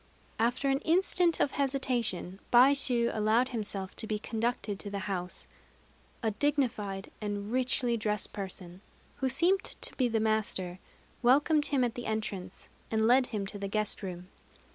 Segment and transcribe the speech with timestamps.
[0.39, 5.47] After an instant of hesitation, Baishû allowed himself to be conducted to the house.
[6.23, 8.81] A dignified and richly dressed person,
[9.17, 10.79] who seemed to be the master,
[11.21, 14.29] welcomed him at the entrance, and led him to the guest room.